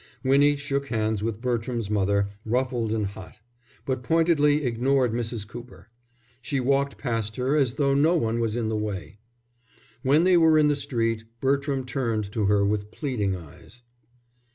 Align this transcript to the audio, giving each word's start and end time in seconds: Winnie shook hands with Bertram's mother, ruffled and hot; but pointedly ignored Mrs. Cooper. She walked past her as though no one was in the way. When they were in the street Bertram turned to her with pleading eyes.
Winnie 0.23 0.55
shook 0.55 0.87
hands 0.87 1.21
with 1.21 1.41
Bertram's 1.41 1.87
mother, 1.91 2.29
ruffled 2.43 2.91
and 2.91 3.05
hot; 3.05 3.39
but 3.85 4.01
pointedly 4.01 4.63
ignored 4.65 5.11
Mrs. 5.13 5.47
Cooper. 5.47 5.89
She 6.41 6.59
walked 6.59 6.97
past 6.97 7.35
her 7.35 7.55
as 7.55 7.75
though 7.75 7.93
no 7.93 8.15
one 8.15 8.39
was 8.39 8.55
in 8.55 8.69
the 8.69 8.75
way. 8.75 9.19
When 10.01 10.23
they 10.23 10.37
were 10.37 10.57
in 10.57 10.69
the 10.69 10.75
street 10.75 11.25
Bertram 11.39 11.85
turned 11.85 12.31
to 12.31 12.45
her 12.45 12.65
with 12.65 12.89
pleading 12.89 13.35
eyes. 13.35 13.83